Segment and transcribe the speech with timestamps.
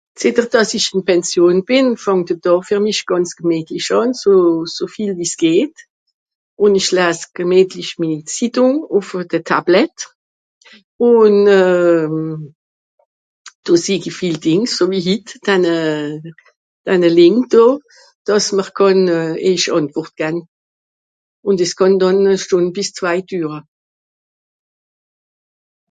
[0.21, 4.33] zet'er dàss isch in pension bìn fàngt de daa ver mìch gànz gemìtlich àn so
[4.75, 5.75] so viel wie's geht
[6.63, 10.03] un ìsch lass gemìtlich minni zitung ùffe de tablette
[11.11, 12.33] un euhh
[13.65, 16.13] do seiji viel dìngs sowie hit danne euh
[16.85, 17.65] danne lìnk dà
[18.27, 19.01] dàss m'r kànn
[19.49, 20.37] eich àntwort gann
[21.47, 23.59] un des kànn dànn schon bis zwai düre